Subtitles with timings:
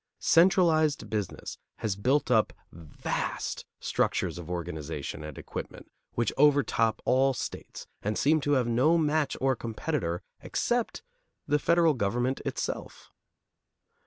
[0.17, 7.85] Centralized business has built up vast structures of organization and equipment which overtop all states
[8.01, 11.03] and seem to have no match or competitor except
[11.45, 13.11] the federal government itself.